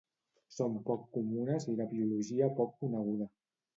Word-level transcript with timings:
Són 0.55 0.77
poc 0.87 1.03
comunes 1.17 1.67
i 1.73 1.75
de 1.81 1.87
biologia 1.93 2.49
poc 2.61 2.77
coneguda. 2.85 3.29